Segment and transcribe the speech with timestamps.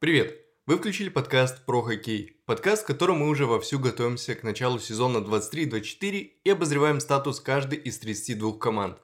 [0.00, 0.46] Привет!
[0.64, 2.40] Вы включили подкаст про хоккей.
[2.46, 7.78] Подкаст, в котором мы уже вовсю готовимся к началу сезона 23-24 и обозреваем статус каждой
[7.80, 8.96] из 32 команд.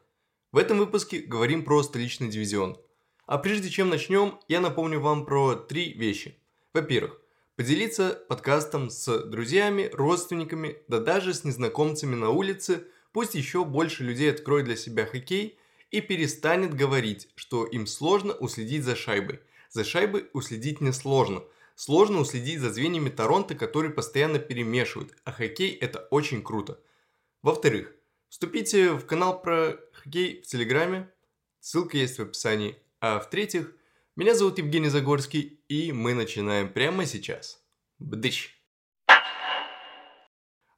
[0.52, 2.78] В этом выпуске говорим про столичный дивизион.
[3.26, 6.38] А прежде чем начнем, я напомню вам про три вещи.
[6.72, 7.20] Во-первых,
[7.56, 14.30] поделиться подкастом с друзьями, родственниками, да даже с незнакомцами на улице, пусть еще больше людей
[14.30, 15.58] откроет для себя хоккей
[15.90, 19.40] и перестанет говорить, что им сложно уследить за шайбой.
[19.76, 21.44] За шайбой уследить несложно.
[21.74, 26.80] Сложно уследить за звеньями Торонто, которые постоянно перемешивают, а хоккей это очень круто.
[27.42, 27.92] Во-вторых,
[28.30, 31.12] вступите в канал про хоккей в Телеграме,
[31.60, 32.78] ссылка есть в описании.
[33.02, 33.74] А в-третьих,
[34.16, 37.62] меня зовут Евгений Загорский, и мы начинаем прямо сейчас.
[37.98, 38.58] Бдыщ!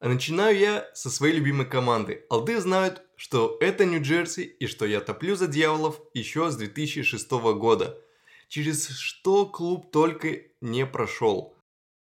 [0.01, 2.27] А начинаю я со своей любимой команды.
[2.31, 8.03] Алды знают, что это Нью-Джерси и что я топлю за дьяволов еще с 2006 года.
[8.49, 11.55] Через что клуб только не прошел.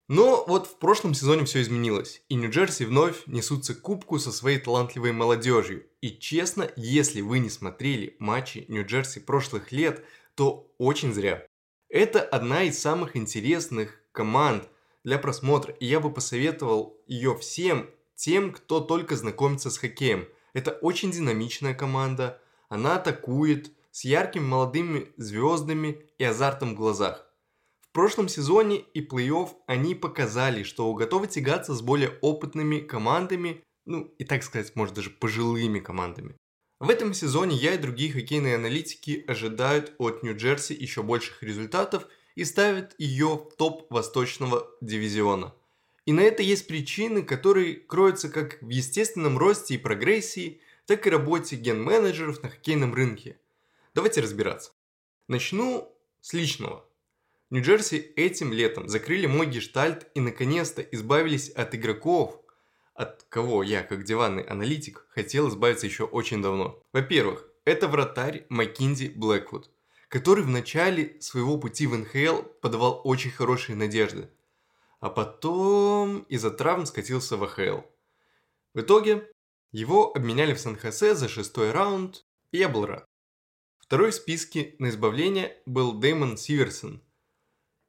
[0.08, 4.58] Но вот в прошлом сезоне все изменилось, и Нью-Джерси вновь несутся к кубку со своей
[4.58, 5.86] талантливой молодежью.
[6.00, 10.02] И честно, если вы не смотрели матчи Нью-Джерси прошлых лет,
[10.34, 11.46] то очень зря.
[11.90, 14.68] Это одна из самых интересных команд
[15.04, 20.26] для просмотра, и я бы посоветовал ее всем тем, кто только знакомится с хоккеем.
[20.54, 27.24] Это очень динамичная команда, она атакует с яркими молодыми звездами и азартом в глазах.
[27.80, 34.14] В прошлом сезоне и плей-офф они показали, что готовы тягаться с более опытными командами, ну
[34.18, 36.36] и так сказать, может даже пожилыми командами.
[36.80, 42.44] В этом сезоне я и другие хоккейные аналитики ожидают от Нью-Джерси еще больших результатов и
[42.44, 45.54] ставят ее в топ восточного дивизиона.
[46.06, 51.10] И на это есть причины, которые кроются как в естественном росте и прогрессии, так и
[51.10, 53.40] работе ген-менеджеров на хоккейном рынке.
[53.94, 54.70] Давайте разбираться.
[55.26, 55.92] Начну
[56.28, 56.84] с личного.
[57.48, 62.38] Нью-Джерси этим летом закрыли мой гештальт и наконец-то избавились от игроков,
[62.92, 66.82] от кого я, как диванный аналитик, хотел избавиться еще очень давно.
[66.92, 69.70] Во-первых, это вратарь Маккинзи Блэквуд,
[70.10, 74.28] который в начале своего пути в НХЛ подавал очень хорошие надежды,
[75.00, 77.80] а потом из-за травм скатился в АХЛ.
[78.74, 79.26] В итоге
[79.72, 83.07] его обменяли в Сан-Хосе за шестой раунд, и я был рад.
[83.88, 87.00] Второй в списке на избавление был Дэймон Сиверсон.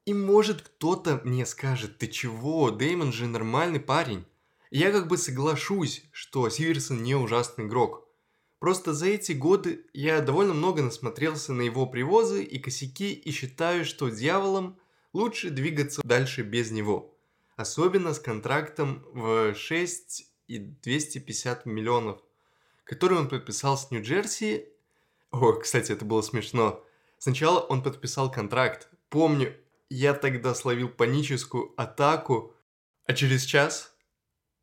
[0.05, 4.23] И может кто-то мне скажет, ты чего, Дэймон же нормальный парень.
[4.71, 8.07] Я как бы соглашусь, что Сиверсон не ужасный игрок.
[8.59, 13.83] Просто за эти годы я довольно много насмотрелся на его привозы и косяки и считаю,
[13.83, 14.79] что дьяволом
[15.11, 17.13] лучше двигаться дальше без него.
[17.57, 22.21] Особенно с контрактом в 6 и 250 миллионов,
[22.85, 24.78] который он подписал с Нью-Джерси.
[25.31, 26.83] О, кстати, это было смешно.
[27.17, 28.89] Сначала он подписал контракт.
[29.09, 29.55] Помню,
[29.89, 32.55] я тогда словил паническую атаку,
[33.05, 33.95] а через час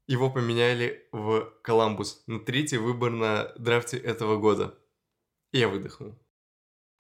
[0.07, 4.79] его поменяли в Коламбус на третий выбор на драфте этого года.
[5.53, 6.19] И я выдохнул.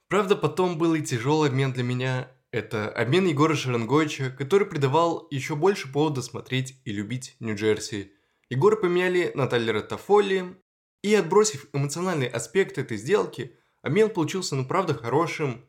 [0.08, 2.32] Правда, потом был и тяжелый обмен для меня.
[2.52, 8.12] Это обмен Егора Шаранговича, который придавал еще больше повода смотреть и любить Нью-Джерси.
[8.48, 10.56] Егора поменяли на Тайлера Тафоли,
[11.02, 15.64] и отбросив эмоциональный аспект этой сделки, обмен получился, ну правда, хорошим.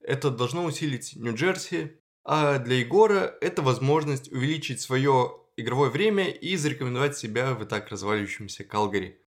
[0.00, 7.16] Это должно усилить Нью-Джерси, а для Егора это возможность увеличить свое игровое время и зарекомендовать
[7.16, 9.20] себя в и так разваливающемся Калгари.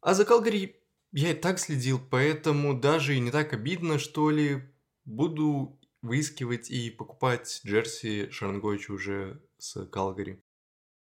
[0.00, 0.76] А за Калгари
[1.12, 4.62] я и так следил, поэтому даже и не так обидно, что ли.
[5.04, 10.42] Буду выискивать и покупать джерси Шарнговича уже с Калгари.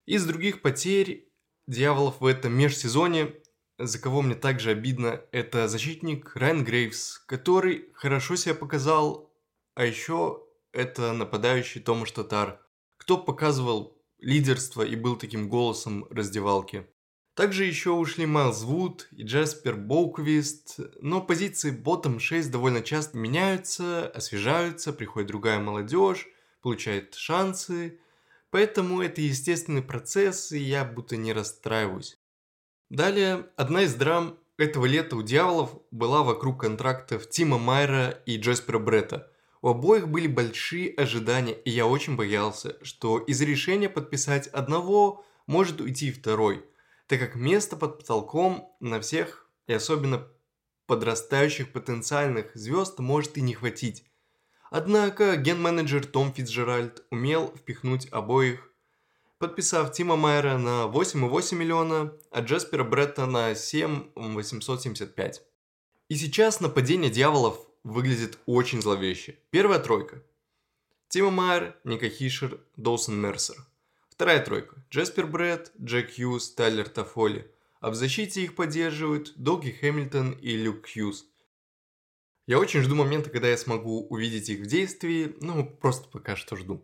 [0.06, 1.32] Из других потерь
[1.68, 3.34] дьяволов в этом межсезоне,
[3.78, 9.32] за кого мне также обидно, это защитник Райан Грейвс, который хорошо себя показал,
[9.76, 12.60] а еще это нападающий Томаш Татар,
[12.98, 16.88] кто показывал лидерство и был таким голосом раздевалки.
[17.36, 24.08] Также еще ушли Майлз Вуд и Джаспер Боуквист, но позиции ботом 6 довольно часто меняются,
[24.08, 26.28] освежаются, приходит другая молодежь,
[26.64, 28.00] получает шансы,
[28.50, 32.18] поэтому это естественный процесс, и я будто не расстраиваюсь.
[32.90, 38.80] Далее, одна из драм этого лета у Дьяволов была вокруг контрактов Тима Майера и Джаспера
[38.80, 39.32] Бретта–
[39.62, 45.82] у обоих были большие ожидания, и я очень боялся, что из решения подписать одного может
[45.82, 46.64] уйти второй,
[47.08, 50.28] так как место под потолком на всех, и особенно
[50.86, 54.06] подрастающих потенциальных звезд, может и не хватить.
[54.70, 58.67] Однако ген-менеджер Том Фицджеральд умел впихнуть обоих,
[59.40, 65.42] подписав Тима Майера на 8,8 миллиона, а Джаспера Бретта на 7,875.
[66.10, 69.38] И сейчас нападение дьяволов выглядит очень зловеще.
[69.50, 70.24] Первая тройка.
[71.10, 73.58] Тима Майер, Ника Хишер, Доусон Мерсер.
[74.10, 74.84] Вторая тройка.
[74.90, 77.52] Джеспер Брэд, Джек Хьюз, Тайлер Тафоли.
[77.80, 81.28] А в защите их поддерживают Доги Хэмилтон и Люк Хьюз.
[82.48, 86.56] Я очень жду момента, когда я смогу увидеть их в действии, ну, просто пока что
[86.56, 86.84] жду.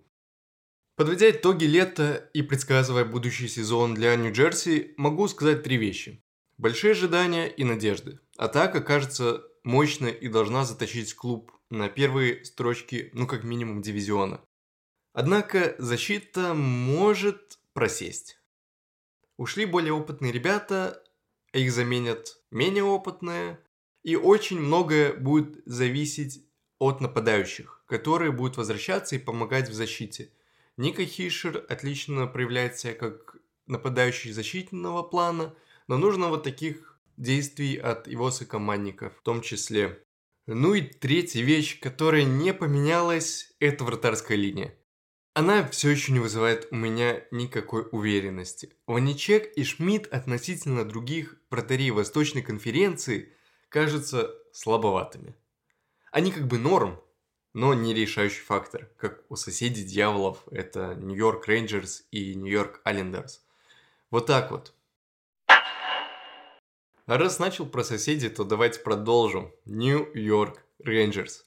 [0.95, 6.23] Подводя итоги лета и предсказывая будущий сезон для Нью-Джерси, могу сказать три вещи.
[6.59, 8.19] Большие ожидания и надежды.
[8.37, 14.39] Атака кажется мощной и должна затащить клуб на первые строчки, ну как минимум, дивизиона.
[15.13, 18.39] Однако защита может просесть.
[19.37, 21.03] Ушли более опытные ребята,
[21.53, 23.59] а их заменят менее опытные,
[24.03, 26.45] и очень многое будет зависеть
[26.77, 30.31] от нападающих, которые будут возвращаться и помогать в защите.
[30.77, 33.35] Ника Хишер отлично проявляет себя как
[33.67, 35.55] нападающий защитного плана,
[35.87, 40.03] но нужно вот таких действий от его сокомандников в том числе.
[40.47, 44.75] Ну и третья вещь, которая не поменялась, это вратарская линия.
[45.35, 48.73] Она все еще не вызывает у меня никакой уверенности.
[48.85, 53.33] Ваничек и Шмидт относительно других вратарей Восточной конференции
[53.69, 55.35] кажутся слабоватыми.
[56.11, 57.01] Они как бы норм,
[57.53, 63.43] но не решающий фактор, как у соседей дьяволов это Нью-Йорк Рейнджерс и Нью-Йорк Аллендерс.
[64.09, 64.73] Вот так вот.
[67.05, 69.51] А раз начал про соседей, то давайте продолжим.
[69.65, 71.45] Нью-Йорк Рейнджерс.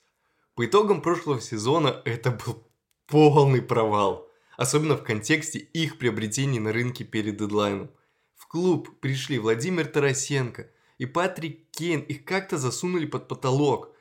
[0.55, 2.63] По итогам прошлого сезона это был
[3.05, 4.29] полный провал.
[4.55, 7.91] Особенно в контексте их приобретений на рынке перед дедлайном.
[8.33, 12.01] В клуб пришли Владимир Тарасенко и Патрик Кейн.
[12.01, 13.93] Их как-то засунули под потолок.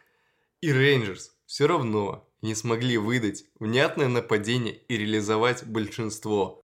[0.60, 6.60] И Рейнджерс все равно не смогли выдать внятное нападение и реализовать большинство.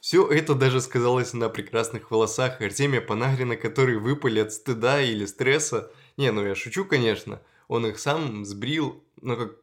[0.00, 5.90] Все это даже сказалось на прекрасных волосах Артемия Панагрина, которые выпали от стыда или стресса.
[6.16, 7.40] Не, ну я шучу, конечно.
[7.68, 9.56] Он их сам сбрил, но как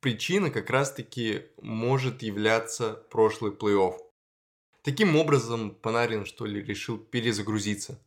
[0.00, 3.98] причина как раз-таки может являться прошлый плей-офф.
[4.82, 7.98] Таким образом, Панарин, что ли, решил перезагрузиться.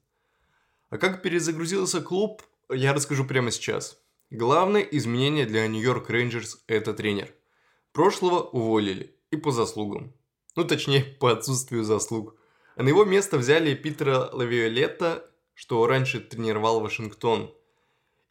[0.89, 3.99] А как перезагрузился клуб, я расскажу прямо сейчас.
[4.29, 7.33] Главное изменение для Нью-Йорк Рейнджерс– это тренер.
[7.93, 10.13] Прошлого уволили, и по заслугам.
[10.55, 12.35] Ну, точнее, по отсутствию заслуг.
[12.75, 17.53] А на его место взяли Питера Лавиолетта, что раньше тренировал Вашингтон–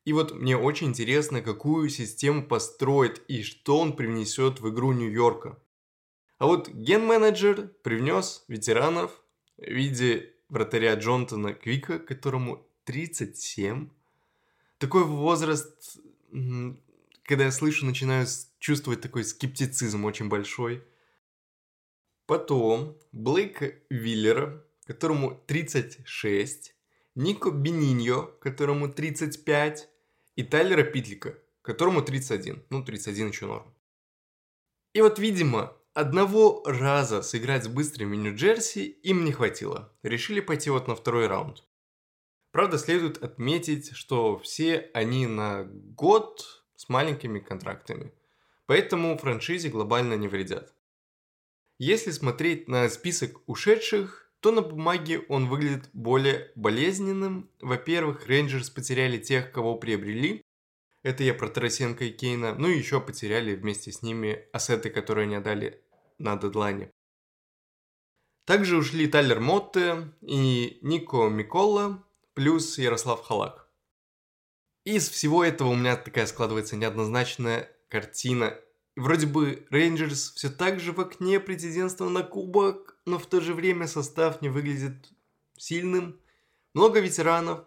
[0.06, 5.60] и вот мне очень интересно, какую систему построит и что он привнесет в игру Нью-Йорка.
[6.38, 9.10] А вот ген-менеджер привнес ветеранов
[9.56, 13.90] в виде вратаря Джонтона Квика, которому 37.
[14.78, 15.99] Такой возраст,
[17.23, 18.26] когда я слышу, начинаю
[18.58, 20.84] чувствовать такой скептицизм очень большой.
[22.26, 26.75] Потом Блейка Виллера, которому 36,
[27.14, 29.88] Нико Бениньо, которому 35,
[30.37, 32.62] и Тайлера Питлика, которому 31.
[32.69, 33.75] Ну, 31 еще норм.
[34.93, 39.93] И вот, видимо, одного раза сыграть с быстрыми Нью-Джерси им не хватило.
[40.02, 41.64] Решили пойти вот на второй раунд.
[42.56, 48.14] Правда, следует отметить, что все они на год с маленькими контрактами.
[48.64, 50.72] Поэтому франшизе глобально не вредят.
[51.76, 57.50] Если смотреть на список ушедших, то на бумаге он выглядит более болезненным.
[57.60, 60.42] Во-первых, Рейнджерс потеряли тех, кого приобрели.
[61.02, 62.54] Это я про Тарасенко и Кейна.
[62.54, 65.82] Ну и еще потеряли вместе с ними ассеты, которые они отдали
[66.16, 66.90] на дедлайне.
[68.46, 72.02] Также ушли Тайлер Мотте и Нико Микола,
[72.37, 73.66] плюс Ярослав Халак.
[74.85, 78.61] Из всего этого у меня такая складывается неоднозначная картина.
[78.95, 83.55] Вроде бы Рейнджерс все так же в окне претендентства на кубок, но в то же
[83.55, 85.09] время состав не выглядит
[85.57, 86.21] сильным.
[86.75, 87.64] Много ветеранов.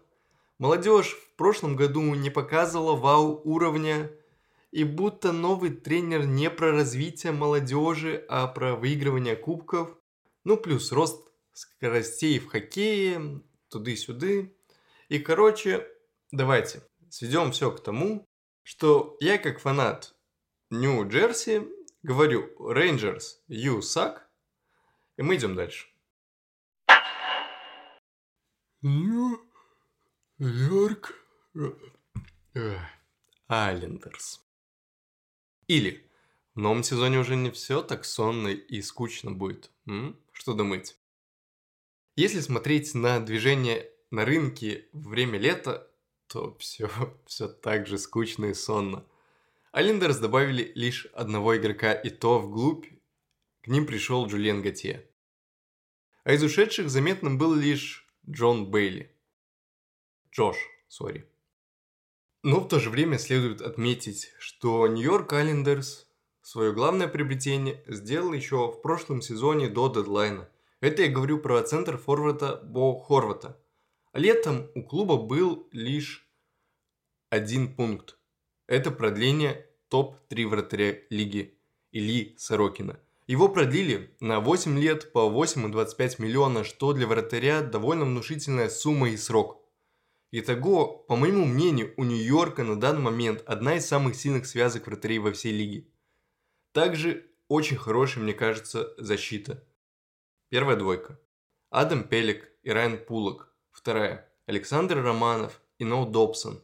[0.58, 4.12] Молодежь в прошлом году не показывала вау уровня.
[4.70, 9.98] И будто новый тренер не про развитие молодежи, а про выигрывание кубков.
[10.44, 14.54] Ну, плюс рост скоростей в хоккее, туды-сюды.
[15.10, 15.86] И, короче,
[16.32, 18.26] давайте сведем все к тому,
[18.62, 20.14] что я как фанат
[20.70, 21.68] Нью-Джерси
[22.02, 24.20] говорю Rangers, you suck–
[25.20, 25.86] и мы идем дальше.
[28.80, 29.54] Нью-Йорк
[33.46, 34.42] Айлендерс.
[35.66, 36.10] Или
[36.54, 39.70] в новом сезоне уже не все так сонно и скучно будет.
[39.86, 40.18] М?
[40.32, 40.94] Что думаете?
[42.16, 45.90] Если смотреть на движение на рынке время лета,
[46.26, 46.90] то все,
[47.26, 49.04] все так же скучно и сонно.
[49.72, 52.86] Айлендерс добавили лишь одного игрока, и то вглубь
[53.62, 55.10] к ним пришел Джулиан Готье
[56.24, 59.10] а из ушедших заметным был лишь Джон Бейли.
[60.30, 60.56] Джош,
[60.88, 61.28] сори.
[62.42, 66.08] Но в то же время следует отметить, что Нью-Йорк Айлендерс
[66.42, 70.48] свое главное приобретение сделал еще в прошлом сезоне до дедлайна.
[70.80, 73.59] Это я говорю про центр форварда Бо Хорвата.
[74.12, 76.28] Летом у клуба был лишь
[77.28, 78.18] один пункт.
[78.66, 81.56] Это продление топ-3 вратаря лиги
[81.92, 82.98] Ильи Сорокина.
[83.28, 89.16] Его продлили на 8 лет по 8,25 миллиона, что для вратаря довольно внушительная сумма и
[89.16, 89.64] срок.
[90.32, 95.18] Итого, по моему мнению, у Нью-Йорка на данный момент одна из самых сильных связок вратарей
[95.18, 95.86] во всей лиге.
[96.72, 99.64] Также очень хорошая, мне кажется, защита.
[100.48, 101.20] Первая двойка.
[101.70, 103.49] Адам Пелик и Райан Пулок.
[103.80, 104.28] Вторая.
[104.44, 106.62] Александр Романов и Ноу Добсон.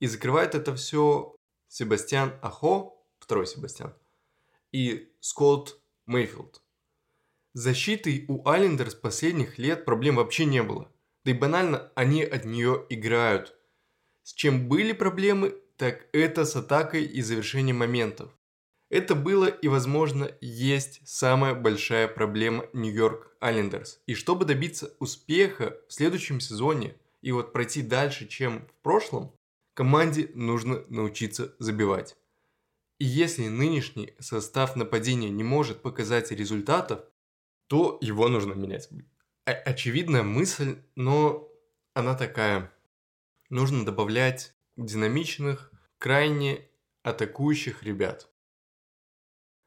[0.00, 1.36] И закрывает это все
[1.68, 3.92] Себастьян Ахо, второй Себастьян,
[4.72, 6.62] и Скотт Мейфилд.
[7.52, 10.90] Защитой у Айлендерс последних лет проблем вообще не было.
[11.26, 13.54] Да и банально они от нее играют.
[14.22, 18.34] С чем были проблемы, так это с атакой и завершением моментов.
[18.88, 24.00] Это было и, возможно, есть самая большая проблема Нью-Йорк Айлендерс.
[24.06, 29.32] И чтобы добиться успеха в следующем сезоне и вот пройти дальше, чем в прошлом,
[29.74, 32.16] команде нужно научиться забивать.
[32.98, 37.00] И если нынешний состав нападения не может показать результатов,
[37.66, 38.88] то его нужно менять.
[39.44, 41.48] Очевидная мысль, но
[41.92, 42.72] она такая.
[43.50, 46.68] Нужно добавлять динамичных, крайне
[47.02, 48.28] атакующих ребят.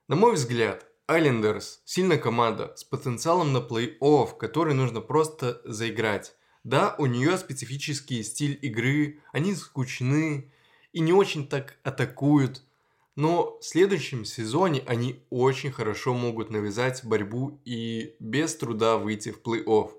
[0.10, 6.34] На мой взгляд, Айлендерс– сильная команда с потенциалом на плей-офф, который нужно просто заиграть.
[6.64, 10.52] Да, у нее специфический стиль игры, они скучны
[10.94, 12.64] и не очень так атакуют,
[13.16, 19.44] но в следующем сезоне они очень хорошо могут навязать борьбу и без труда выйти в
[19.44, 19.92] плей-офф.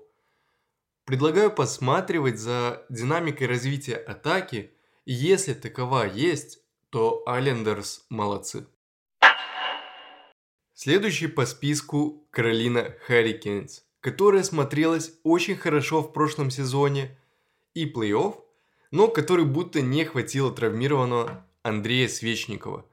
[1.05, 4.71] Предлагаю посматривать за динамикой развития атаки,
[5.05, 8.67] и если такова есть, то Айлендерс молодцы.
[10.83, 17.19] Следующий по списку Каролина Харрикенс, которая смотрелась очень хорошо в прошлом сезоне
[17.75, 18.33] и плей-офф,
[18.89, 22.83] но которой будто не хватило травмированного Андрея Свечникова.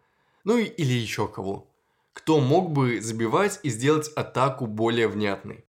[0.44, 1.66] Ну или еще кого.
[2.12, 5.64] Кто мог бы забивать и сделать атаку более внятной.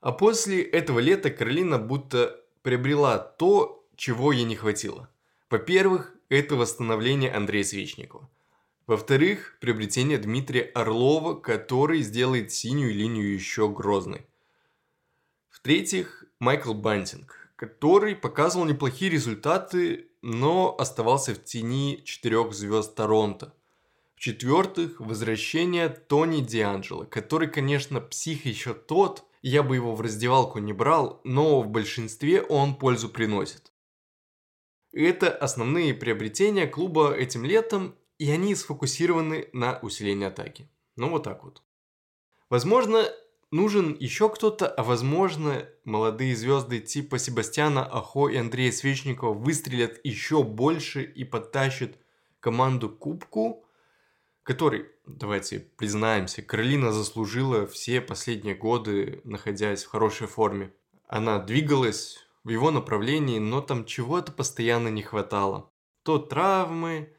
[0.00, 5.10] А после этого лета Каролина будто приобрела то, чего ей не хватило.
[5.50, 8.30] Во-первых, это восстановление Андрея Свечникова.
[8.86, 14.26] Во-вторых, приобретение Дмитрия Орлова, который сделает синюю линию еще грозной.
[15.50, 23.54] В-третьих, Майкл Бантинг, который показывал неплохие результаты, но оставался в тени четырех звезд Торонто.
[24.16, 30.72] В-четвертых, возвращение Тони Дианджело, который, конечно, псих еще тот, я бы его в раздевалку не
[30.72, 33.72] брал, но в большинстве он пользу приносит.
[34.92, 40.68] Это основные приобретения клуба этим летом, и они сфокусированы на усилении атаки.
[40.96, 41.62] Ну вот так вот.
[42.48, 43.08] Возможно,
[43.50, 50.42] нужен еще кто-то, а возможно, молодые звезды типа Себастьяна Ахо и Андрея Свечникова выстрелят еще
[50.42, 51.98] больше и подтащат
[52.40, 53.64] команду к кубку,
[54.42, 60.72] который, давайте признаемся, Каролина заслужила все последние годы, находясь в хорошей форме.
[61.06, 65.70] Она двигалась в его направлении, но там чего-то постоянно не хватало.
[66.02, 67.12] То травмы,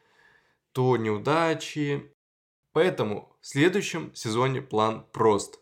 [0.73, 2.13] то неудачи.
[2.73, 5.59] Поэтому в следующем сезоне план прост.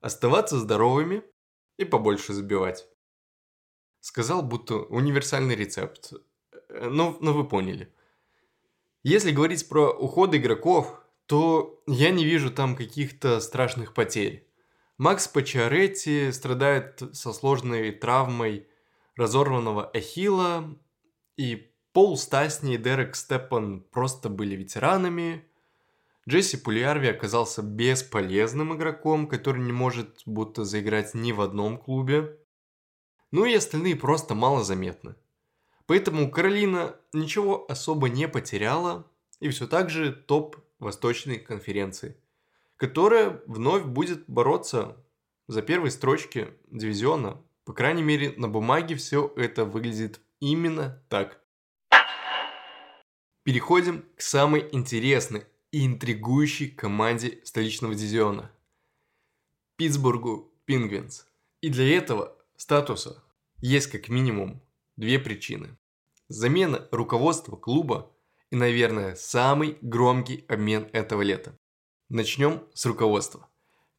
[0.00, 1.22] Оставаться здоровыми
[1.76, 2.86] и побольше забивать.
[4.00, 6.12] Сказал, будто универсальный рецепт.
[6.68, 7.92] Но, но вы поняли.
[9.02, 14.48] Если говорить про уход игроков, то я не вижу там каких-то страшных потерь.
[14.98, 18.68] Макс Пачаретти страдает со сложной травмой
[19.16, 20.78] разорванного ахилла,
[21.36, 25.46] и Пол Стасни и Дерек Степан просто были ветеранами.
[26.28, 32.36] Джесси Пулиарви оказался бесполезным игроком, который не может будто заиграть ни в одном клубе.
[33.30, 35.14] Ну и остальные просто малозаметны.
[35.86, 39.06] Поэтому Каролина ничего особо не потеряла
[39.38, 42.16] и все так же топ Восточной конференции,
[42.76, 44.96] которая вновь будет бороться
[45.46, 47.40] за первые строчки дивизиона.
[47.64, 51.43] По крайней мере, на бумаге все это выглядит именно так.
[53.44, 58.50] Переходим к самой интересной и интригующей команде столичного дивизиона–
[59.76, 61.26] Питтсбургу Пингвинс.
[61.60, 63.22] И для этого статуса
[63.58, 64.62] есть как минимум
[64.96, 65.76] две причины.
[66.28, 68.10] Замена руководства клуба
[68.50, 71.58] и, наверное, самый громкий обмен этого лета.
[72.08, 73.48] Начнем с руководства.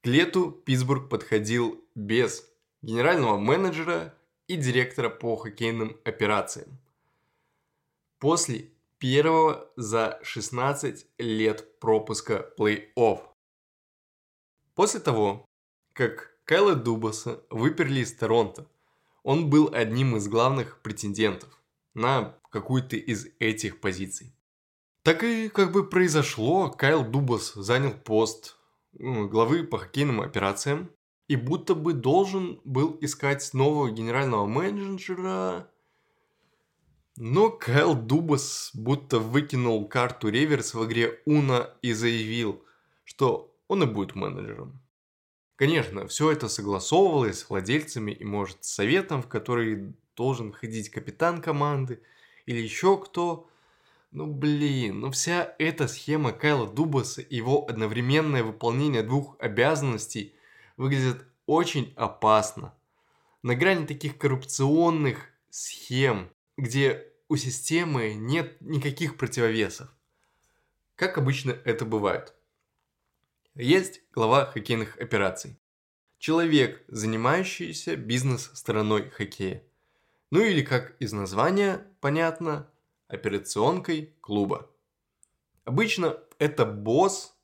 [0.02, 2.50] К лету Питтсбург подходил без
[2.82, 6.80] генерального менеджера и директора по хоккейным операциям.
[8.18, 8.72] После
[9.06, 13.20] первого за 16 лет пропуска плей-офф.
[14.74, 15.46] После того,
[15.94, 18.68] как Кайла Дубаса выперли из Торонто,
[19.22, 21.50] он был одним из главных претендентов
[21.94, 24.36] на какую-то из этих позиций.
[25.04, 28.58] Так и как бы произошло, Кайл Дубас занял пост
[28.94, 30.90] главы по хоккейным операциям
[31.28, 35.70] и будто бы должен был искать нового генерального менеджера.
[37.18, 42.62] Но Кайл Дубас будто выкинул карту реверс в игре Уна и заявил,
[43.06, 44.82] что он и будет менеджером.
[45.56, 51.42] Конечно, все это согласовывалось с владельцами и, может, с советом, в который должен ходить капитан
[51.42, 52.02] команды
[52.46, 53.50] или еще кто.
[54.12, 60.36] Ну блин, ну вся эта схема Кайла Дубаса и его одновременное выполнение двух обязанностей
[60.76, 62.74] выглядит очень опасно.
[63.42, 69.90] На грани таких коррупционных схем, где у системы нет никаких противовесов.
[70.96, 72.34] Как обычно это бывает.
[73.56, 75.60] Есть глава хоккейных операций.
[76.18, 79.64] Человек, занимающийся бизнес-стороной хоккея.
[80.32, 82.70] Ну или как из названия понятно,
[83.08, 84.70] операционкой клуба.
[85.66, 87.36] Обычно это босс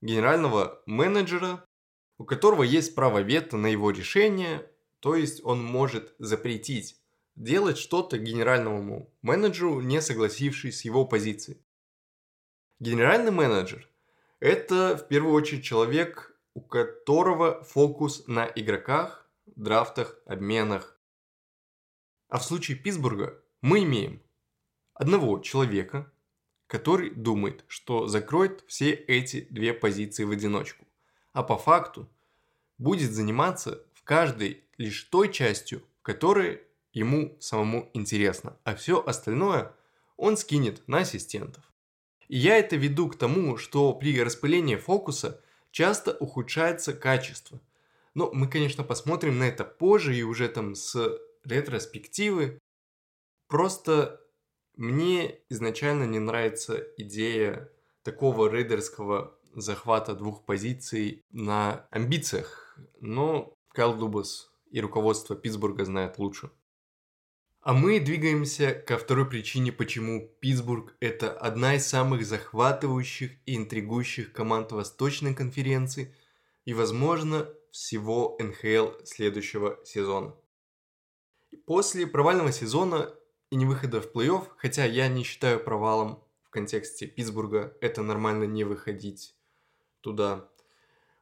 [0.00, 1.64] генерального менеджера,
[2.18, 4.70] у которого есть право вето на его решение,
[5.00, 6.96] то есть он может запретить
[7.36, 11.60] делать что-то генеральному менеджеру, не согласившись с его позицией.
[12.80, 13.88] Генеральный менеджер
[14.40, 20.98] это в первую очередь человек, у которого фокус на игроках, драфтах, обменах.
[22.28, 24.22] А в случае Питтсбурга мы имеем
[24.92, 26.12] одного человека,
[26.66, 30.86] который думает, что закроет все эти две позиции в одиночку,
[31.32, 32.08] а по факту
[32.78, 36.60] будет заниматься в каждой лишь той частью, которая
[36.96, 39.74] ему самому интересна, а все остальное
[40.16, 41.62] он скинет на ассистентов.
[42.26, 47.60] И я это веду к тому, что при распылении фокуса часто ухудшается качество.
[48.14, 52.58] Но мы, конечно, посмотрим на это позже и уже там с ретроспективы.
[53.46, 54.18] Просто
[54.74, 57.70] мне изначально не нравится идея
[58.04, 66.50] такого рейдерского захвата двух позиций на амбициях, но Кайл Дубас и руководство Питтсбурга знают лучше.
[67.66, 74.32] А мы двигаемся ко второй причине, почему Питтсбург– это одна из самых захватывающих и интригующих
[74.32, 76.14] команд Восточной конференции
[76.64, 80.36] и, возможно, всего НХЛ следующего сезона.
[81.64, 83.12] После провального сезона
[83.50, 88.62] и невыхода в плей-офф, хотя я не считаю провалом в контексте Питтсбурга, это нормально не
[88.62, 89.34] выходить
[90.02, 90.48] туда,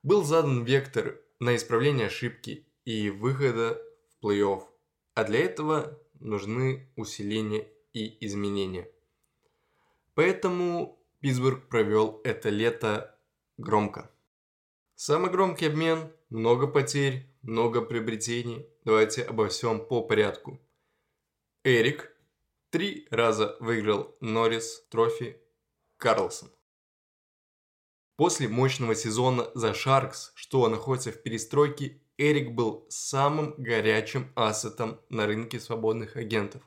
[0.02, 3.80] был задан вектор на исправление ошибки и выхода
[4.10, 4.64] в плей-офф.
[5.14, 8.90] А для этого нужны усиления и изменения.
[10.14, 13.18] Поэтому Питтсбург провел это лето
[13.56, 14.10] громко.
[14.96, 18.66] Самый громкий обмен, много потерь, много приобретений.
[18.84, 20.60] Давайте обо всем по порядку.
[21.62, 22.14] Эрик
[22.70, 25.40] три раза выиграл Норрис Трофи
[25.96, 26.50] Карлсон.
[28.16, 35.26] После мощного сезона за Шаркс, что находится в перестройке, Эрик был самым горячим ассетом на
[35.26, 36.62] рынке свободных агентов.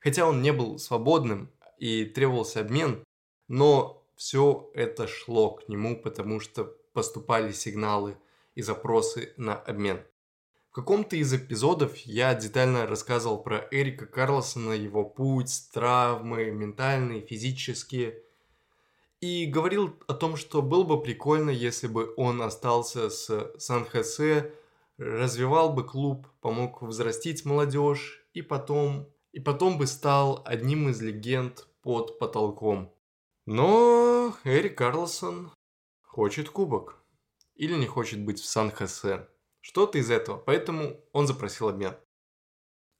[0.00, 3.02] Хотя он не был свободным и требовался обмен,
[3.48, 8.16] но все это шло к нему, потому что поступали сигналы
[8.54, 10.00] и запросы на обмен.
[10.70, 18.20] В каком-то из эпизодов я детально рассказывал про Эрика Карлосона, его путь, травмы, ментальные, физические.
[19.20, 24.52] И говорил о том, что было бы прикольно, если бы он остался с Сан-Хосе,
[24.98, 31.66] развивал бы клуб, помог взрастить молодежь и потом, и потом бы стал одним из легенд
[31.82, 32.94] под потолком.
[33.46, 35.52] Но Эрик Карлсон
[36.02, 37.02] хочет кубок.
[37.54, 39.28] Или не хочет быть в Сан-Хосе.
[39.60, 40.38] Что-то из этого.
[40.38, 41.94] Поэтому он запросил обмен.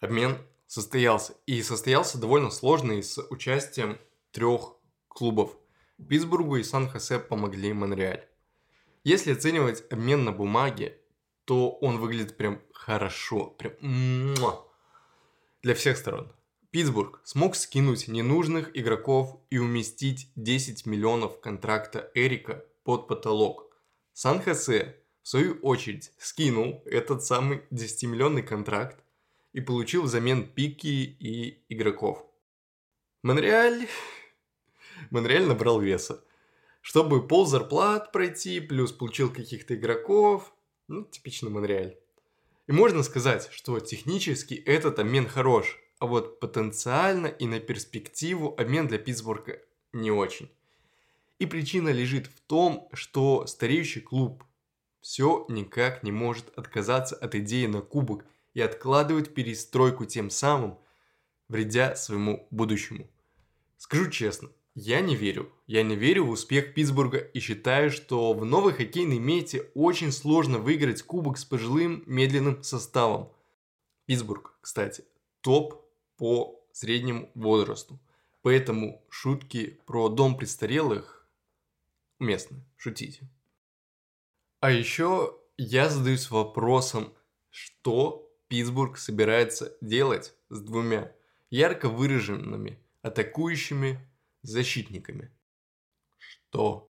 [0.00, 1.34] Обмен состоялся.
[1.46, 3.98] И состоялся довольно сложный с участием
[4.32, 4.76] трех
[5.08, 5.56] клубов.
[6.08, 8.28] Питтсбургу и Сан-Хосе помогли Монреаль.
[9.02, 11.00] Если оценивать обмен на бумаге,
[11.44, 14.64] то он выглядит прям хорошо, прям муа,
[15.62, 16.32] для всех сторон.
[16.70, 23.72] Питтсбург смог скинуть ненужных игроков и уместить 10 миллионов контракта Эрика под потолок.
[24.12, 29.04] Сан-Хосе, в свою очередь, скинул этот самый 10-миллионный контракт
[29.52, 32.26] и получил взамен пики и игроков.
[33.22, 33.86] Монреаль...
[35.10, 36.24] Монреаль набрал веса.
[36.80, 40.52] Чтобы пол зарплат пройти, плюс получил каких-то игроков,
[40.88, 41.96] ну, типичный Монреаль.
[42.66, 45.78] И можно сказать, что технически этот обмен хорош.
[46.00, 50.50] а вот потенциально и на перспективу обмен для Питтсбурга не очень.
[51.38, 54.44] И причина лежит в том, что стареющий клуб
[55.00, 60.78] все никак не может отказаться от идеи на кубок и откладывать перестройку тем самым,
[61.48, 63.08] вредя своему будущему.
[63.76, 65.52] Скажу честно, я не верю.
[65.66, 70.58] Я не верю в успех Питтсбурга и считаю, что в новой хоккейной мете очень сложно
[70.58, 73.32] выиграть кубок с пожилым медленным составом.
[74.06, 75.04] Питтсбург, кстати,
[75.40, 77.98] топ по среднему возрасту.
[78.42, 81.26] Поэтому шутки про дом престарелых
[82.18, 82.58] уместны.
[82.76, 83.28] Шутите.
[84.60, 87.14] А еще я задаюсь вопросом,
[87.50, 91.12] что Питтсбург собирается делать с двумя
[91.48, 94.00] ярко выраженными атакующими
[94.44, 95.30] защитниками.
[96.18, 96.90] Что?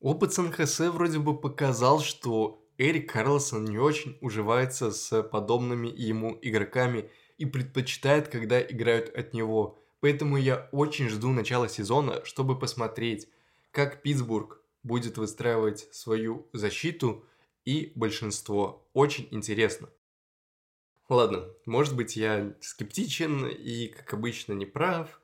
[0.00, 7.10] Опыт Сан-Хосе вроде бы показал, что Эрик Карлсон не очень уживается с подобными ему игроками
[7.36, 9.78] и предпочитает, когда играют от него.
[10.00, 13.28] Поэтому я очень жду начала сезона, чтобы посмотреть,
[13.72, 17.24] как Питтсбург будет выстраивать свою защиту
[17.64, 18.88] и большинство.
[18.92, 19.88] Очень интересно.
[21.08, 25.20] Ладно, может быть я скептичен и, как обычно, не прав.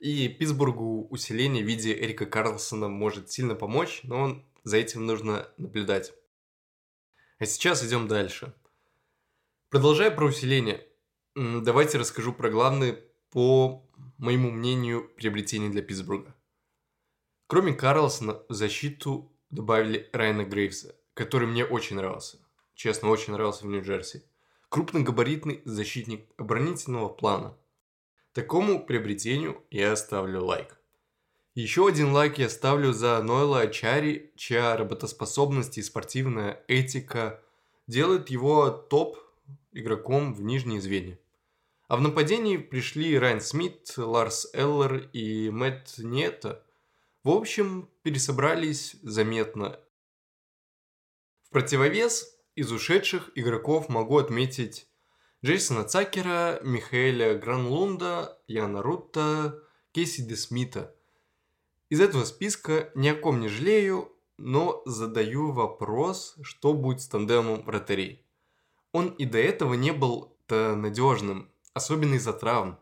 [0.00, 6.14] И Питтсбургу усиление в виде Эрика Карлсона может сильно помочь, но за этим нужно наблюдать.
[7.38, 8.54] А сейчас идем дальше.
[9.68, 10.86] Продолжая про усиление,
[11.34, 13.86] давайте расскажу про главные, по
[14.16, 16.34] моему мнению, приобретения для Питтсбурга.
[17.46, 22.38] Кроме Карлсона, в защиту добавили Райана Грейвса, который мне очень нравился.
[22.74, 24.24] Честно, очень нравился в Нью-Джерси.
[24.70, 27.58] Крупногабаритный защитник оборонительного плана.
[28.32, 30.78] Такому приобретению я ставлю лайк.
[31.54, 37.42] Еще один лайк я ставлю за Нойла Ачари, чья работоспособность и спортивная этика
[37.88, 39.18] делают его топ
[39.72, 41.18] игроком в нижней звене.
[41.88, 46.64] А в нападении пришли Райан Смит, Ларс Эллер и Мэтт Нета.
[47.24, 49.80] В общем, пересобрались заметно.
[51.42, 54.86] В противовес из ушедших игроков могу отметить
[55.42, 59.58] Джейсона Цакера, Михаэля Гранлунда, Яна Рутта,
[59.92, 60.94] Кейси Десмита.
[61.88, 67.62] Из этого списка ни о ком не жалею, но задаю вопрос, что будет с тандемом
[67.62, 68.22] вратарей.
[68.92, 72.78] Он и до этого не был-то надежным, особенно из-за травм.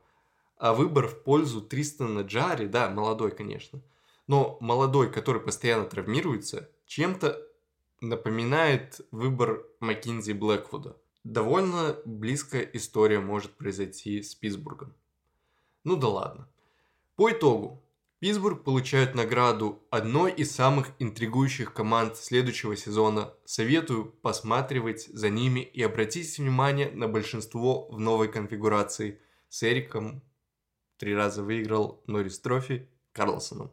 [0.57, 3.81] А выбор в пользу Тристана Джари, да, молодой, конечно,
[4.27, 7.41] но молодой, который постоянно травмируется, чем-то
[8.01, 10.97] напоминает выбор Маккинзи Блэквуда.
[11.25, 14.95] Довольно близкая история может произойти с Питтсбургом.
[15.85, 16.49] Ну да ладно.
[17.17, 17.83] По итогу,
[18.21, 23.33] Питтсбург получает награду одной из самых интригующих команд следующего сезона.
[23.45, 29.21] Советую посматривать за ними и обратить внимание на большинство в новой конфигурации.
[29.49, 30.21] С Эриком
[30.97, 33.71] три раза выиграл Норрис Трофи Карлсоном.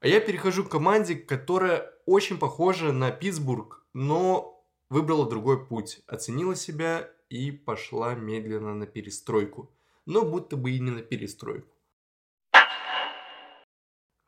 [0.00, 4.55] А я перехожу к команде, которая очень похожа на Питтсбург, но
[4.88, 9.74] выбрала другой путь, оценила себя и пошла медленно на перестройку.
[10.04, 11.72] Но будто бы и не на перестройку.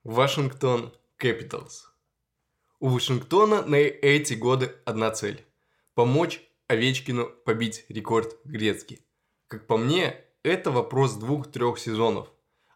[0.05, 0.93] Вашингтон
[1.23, 1.85] Capitals.
[2.81, 5.45] У Вашингтона на эти годы одна цель–
[5.95, 9.01] помочь Овечкину побить рекорд Грецки.
[9.47, 12.33] Как по мне, это вопрос двух-трех сезонов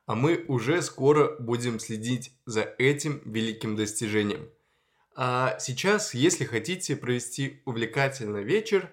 [0.06, 4.50] а мы уже скоро будем следить за этим великим достижением.
[5.14, 8.90] А сейчас, если хотите провести увлекательный вечер,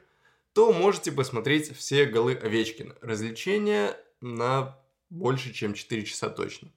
[0.53, 2.95] то можете посмотреть все голы Овечкина.
[3.01, 4.77] Развлечения на
[5.09, 6.71] больше, чем 4 часа точно.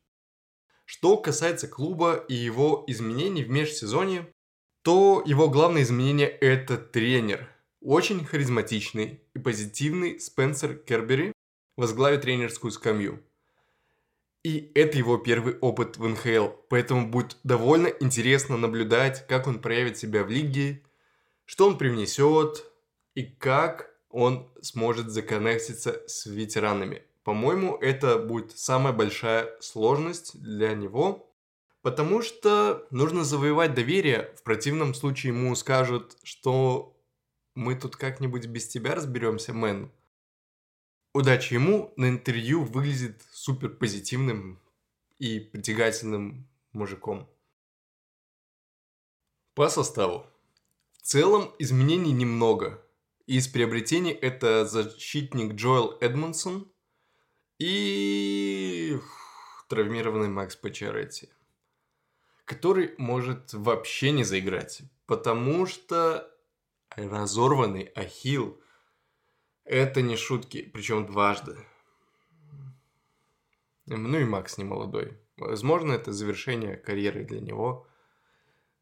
[0.84, 4.32] Что касается клуба и его изменений в межсезонье,
[4.82, 7.48] то его главное изменение– это тренер.
[7.80, 11.32] Очень харизматичный и позитивный Спенсер Кербери
[11.76, 13.22] возглавит тренерскую скамью.
[14.42, 19.98] И это его первый опыт в НХЛ, поэтому будет довольно интересно наблюдать, как он проявит
[19.98, 20.82] себя в лиге,
[21.44, 22.64] что он привнесет
[23.14, 27.04] и как он сможет законнектиться с ветеранами.
[27.22, 31.32] По-моему, это будет самая большая сложность для него,
[31.82, 36.98] потому что нужно завоевать доверие, в противном случае ему скажут, что
[37.54, 39.92] мы тут как-нибудь без тебя разберемся, мэн.
[41.14, 44.58] Удачи ему, на интервью выглядит супер позитивным
[45.18, 47.28] и притягательным мужиком.
[49.54, 50.26] По составу.
[50.92, 52.82] В целом изменений немного.
[53.26, 56.72] Из приобретений это защитник Джоэл Эдмонсон
[57.58, 58.98] и
[59.68, 61.28] травмированный Макс Пачаретти,
[62.46, 66.26] который может вообще не заиграть, потому что
[66.96, 68.61] разорванный Ахилл
[69.64, 71.56] Это не шутки, причем дважды.
[73.86, 75.18] Ну и Макс не молодой.
[75.36, 77.86] Возможно, это завершение карьеры для него.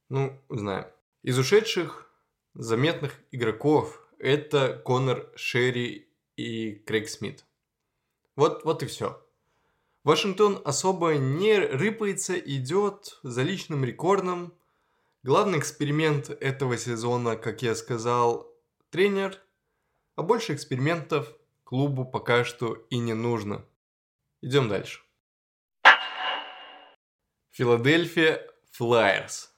[0.08, 0.92] Ну, знаю.
[1.22, 2.10] Из ушедших
[2.54, 7.44] заметных игроков это Конор Шерри и Крейг Смит.
[8.36, 9.22] Вот, вот и все.
[10.04, 14.54] Вашингтон особо не рыпается, идет за личным рекордом.
[15.22, 18.50] Главный эксперимент этого сезона, как я сказал,
[18.90, 19.38] тренер,
[20.20, 23.64] а больше экспериментов клубу пока что и не нужно.
[24.42, 25.00] Идем дальше.
[27.52, 29.54] Филадельфия Флайерс.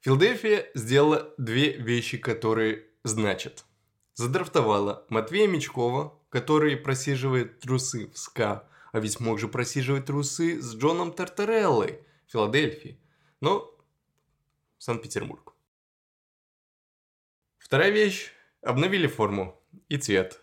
[0.00, 3.64] Филадельфия сделала две вещи, которые значат.
[4.12, 10.74] Задрафтовала Матвея Мечкова, который просиживает трусы в СКА, а ведь мог же просиживать трусы с
[10.76, 13.00] Джоном Тартареллой в Филадельфии.
[13.40, 13.74] Но
[14.76, 15.54] Санкт-Петербург.
[17.56, 18.30] Вторая вещь.
[18.60, 20.40] Обновили форму и цвет.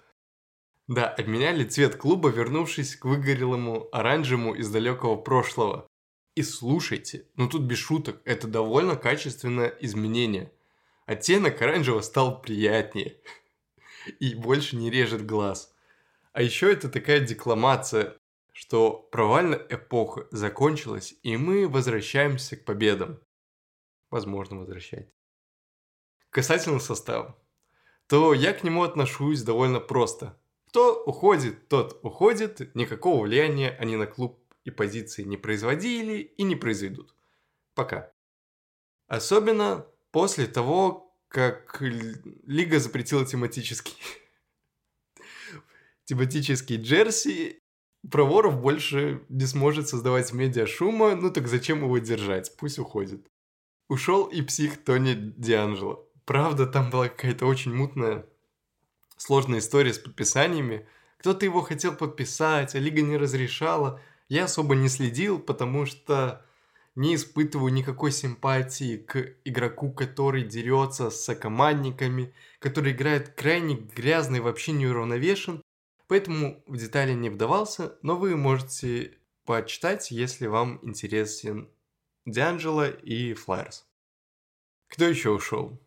[0.87, 5.87] Да, обменяли цвет клуба, вернувшись к выгорелому оранжевому из далекого прошлого.
[6.35, 10.51] И слушайте, ну тут без шуток, это довольно качественное изменение.
[11.05, 13.17] Оттенок оранжевого стал приятнее.
[14.19, 15.75] И больше не режет глаз.
[16.33, 18.17] А еще это такая декламация,
[18.51, 23.19] что провальная эпоха закончилась, и мы возвращаемся к победам.
[24.09, 25.09] Возможно, возвращать.
[26.29, 27.37] Касательно состава,
[28.09, 30.35] то я к нему отношусь довольно просто.
[30.69, 36.55] Кто уходит, тот уходит, никакого влияния они на клуб и позиции не производили и не
[36.55, 37.13] произведут.
[37.75, 38.11] Пока.
[39.07, 43.95] Особенно после того, как Лига запретила тематический
[46.05, 47.61] тематический джерси,
[48.09, 52.55] Проворов больше не сможет создавать медиа шума, ну так зачем его держать?
[52.57, 53.29] Пусть уходит.
[53.87, 56.08] Ушел и псих Тони Дианджело.
[56.29, 58.23] Правда, там была какая-то очень мутная
[59.17, 60.87] сложная история с подписаниями.
[61.17, 63.99] Кто-то его хотел подписать, а лига не разрешала.
[64.27, 66.45] Я особо не следил, потому что
[66.93, 74.73] не испытываю никакой симпатии к игроку, который дерется с сокомандниками, который играет крайне грязный, вообще
[74.73, 75.63] неуравновешен.
[76.07, 81.71] Поэтому в детали не вдавался, но вы можете почитать, если вам интересен
[82.27, 83.87] Дианджело и Флайерс.
[84.89, 85.81] Кто еще ушел?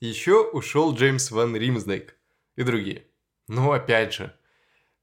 [0.00, 2.16] Еще ушел Джеймс Ван Римсдейк
[2.56, 3.06] и другие.
[3.48, 4.34] Но опять же,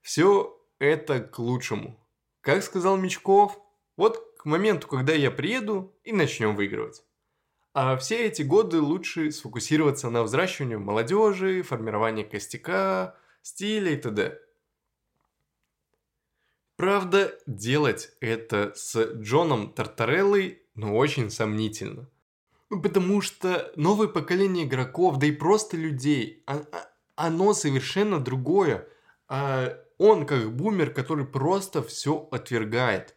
[0.01, 2.03] все это к лучшему.
[2.41, 3.59] Как сказал Мечков,
[3.95, 7.03] вот к моменту, когда я приеду и начнем выигрывать.
[7.73, 14.41] А все эти годы лучше сфокусироваться на взращивании молодежи, формировании костяка, стиля и т.д.
[16.75, 22.09] Правда, делать это с Джоном Тартареллой, ну, очень сомнительно.
[22.69, 28.87] Ну, потому что новое поколение игроков, да и просто людей, а, а, оно совершенно другое.
[29.29, 33.15] А он как бумер, который просто все отвергает.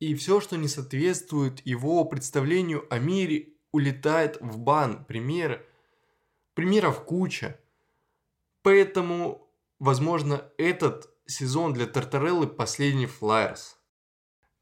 [0.00, 5.04] И все, что не соответствует его представлению о мире, улетает в бан.
[5.04, 5.64] Пример,
[6.54, 7.58] примеров куча.
[8.62, 9.48] Поэтому,
[9.78, 13.78] возможно, этот сезон для Тартареллы последний флайерс.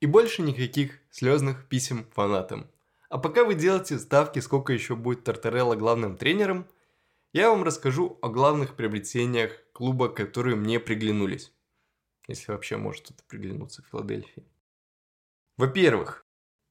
[0.01, 2.71] И больше никаких слезных писем фанатам.
[3.09, 6.67] А пока вы делаете ставки, сколько еще будет Тартарелла главным тренером,
[7.33, 11.53] я вам расскажу о главных приобретениях клуба, которые мне приглянулись.
[12.29, 14.45] Если вообще может это приглянуться в Филадельфии.
[15.57, 16.25] Во-первых,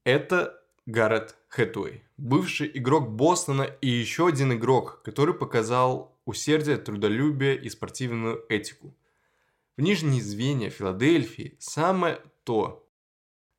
[0.04, 7.70] это Гаррет Хэтуэй, бывший игрок Бостона и еще один игрок, который показал усердие, трудолюбие и
[7.70, 8.94] спортивную этику.
[9.78, 12.83] В нижние звенья Филадельфии самое то.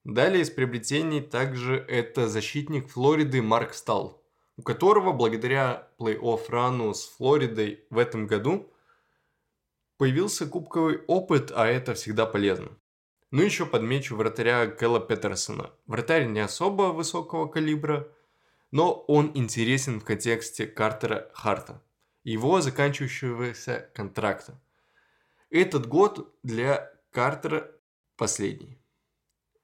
[0.05, 4.23] Далее из приобретений также это защитник Флориды Марк Стал,
[4.59, 8.71] у которого благодаря плей-офф рану с Флоридой в этом году
[9.97, 12.77] появился кубковый опыт, а это всегда полезно.
[13.31, 15.71] Ну еще подмечу вратаря Кэлла Петерсона.
[15.87, 18.07] Вратарь не особо высокого калибра,
[18.71, 21.83] но он интересен в контексте Картера Харта,
[22.25, 24.61] его заканчивающегося контракта.
[25.49, 27.71] Этот год для Картера
[28.17, 28.84] последний.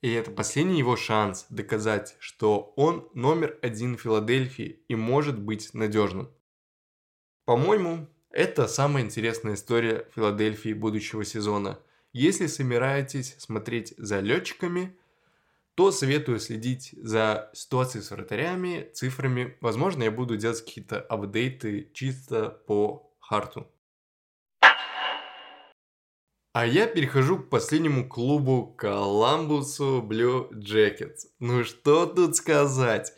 [0.03, 5.75] И это последний его шанс доказать, что он номер один в Филадельфии и может быть
[5.75, 6.31] надежным.
[7.45, 11.79] По-моему, это самая интересная история Филадельфии будущего сезона.
[12.13, 14.97] Если собираетесь смотреть за летчиками,
[15.75, 19.57] то советую следить за ситуацией с вратарями, цифрами.
[19.61, 23.71] Возможно, я буду делать какие-то апдейты чисто по харту.
[26.53, 31.29] А я перехожу к последнему клубу Коламбусу Blue Jackets.
[31.39, 33.15] Ну что тут сказать?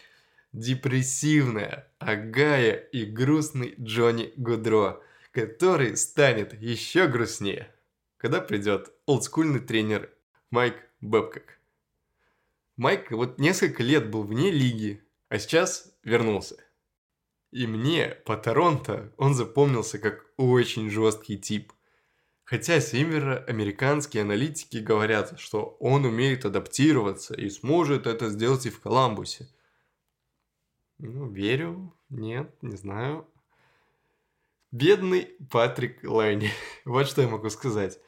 [0.52, 7.74] Депрессивная, агая и грустный Джонни Гудро, который станет еще грустнее,
[8.18, 10.10] когда придет олдскульный тренер
[10.50, 11.58] Майк Бэбкок.
[12.76, 16.56] Майк вот несколько лет был вне лиги, а сейчас вернулся.
[17.50, 21.72] И мне по Торонто он запомнился как очень жесткий тип.
[22.52, 29.48] Хотя североамериканские аналитики говорят, что он умеет адаптироваться и сможет это сделать и в Коламбусе.
[30.98, 33.26] Ну, верю, нет, не знаю.
[34.70, 36.50] Бедный Патрик Лайни,
[36.84, 37.98] вот что я могу сказать,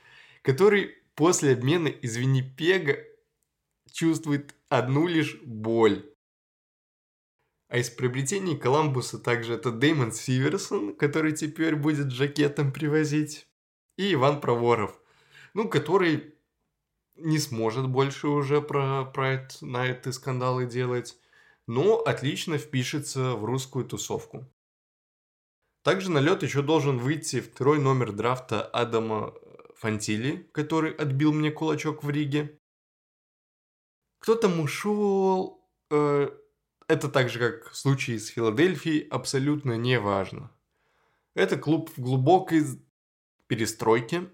[0.43, 2.99] который после обмена из Виннипега
[3.93, 6.05] чувствует одну лишь боль.
[7.69, 13.47] А из приобретений Коламбуса также это Дэймон Сиверсон, который теперь будет жакетом привозить,
[13.97, 14.99] и Иван Проворов,
[15.55, 16.35] ну, который
[17.17, 21.17] не сможет больше уже про, про это, на эти скандалы делать,
[21.67, 24.51] но отлично впишется в русскую тусовку.
[25.83, 29.35] Также на лед еще должен выйти второй номер драфта Адама
[29.77, 32.59] Фантили, который отбил мне кулачок в Риге.
[34.19, 36.31] Кто там ушел, э,
[36.89, 40.51] это так же, как в случае с Филадельфией, абсолютно не важно.
[41.35, 42.65] Это клуб в глубокой
[43.47, 44.29] перестройке,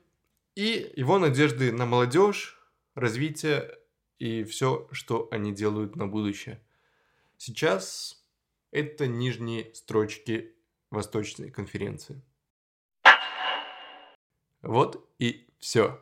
[0.54, 2.60] и его надежды на молодежь,
[2.94, 3.78] развитие
[4.18, 6.60] и все, что они делают на будущее.
[7.36, 8.22] Сейчас
[8.70, 10.54] это нижние строчки
[10.90, 12.20] Восточной конференции.
[14.62, 16.00] Вот и все.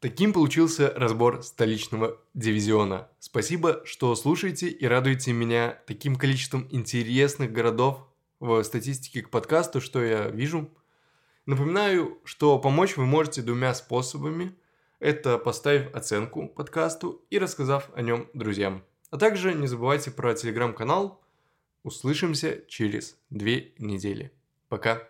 [0.00, 3.08] Таким получился разбор столичного дивизиона.
[3.18, 8.06] Спасибо, что слушаете и радуете меня таким количеством интересных городов
[8.38, 10.70] в статистике к подкасту, что я вижу.
[11.46, 14.52] Напоминаю, что помочь вы можете двумя способами.
[14.98, 18.82] Это поставив оценку подкасту и рассказав о нем друзьям.
[19.10, 21.22] А также не забывайте про телеграм-канал.
[21.84, 24.32] Услышимся через две недели.
[24.68, 25.08] Пока.